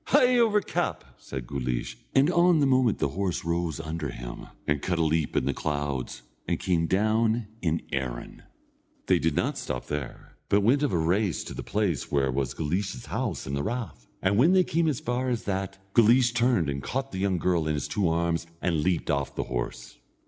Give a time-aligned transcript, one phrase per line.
[0.05, 4.81] "Hie over cap!" said Guleesh; and on the moment the horse rose under him, and
[4.81, 8.41] cut a leap in the clouds, and came down in Erin.
[9.05, 12.55] They did not stop there, but went of a race to the place where was
[12.55, 14.07] Guleesh's house and the rath.
[14.23, 17.67] And when they came as far as that, Guleesh turned and caught the young girl
[17.67, 19.99] in his two arms, and leaped off the horse.